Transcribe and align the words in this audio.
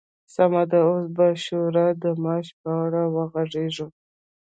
سمه 0.33 0.63
ده، 0.71 0.79
اوس 0.89 1.05
به 1.15 1.25
راشو 1.73 1.91
د 2.03 2.05
معاش 2.23 2.47
په 2.61 2.69
اړه 2.83 3.01
به 3.11 3.11
وغږيږو! 3.25 3.87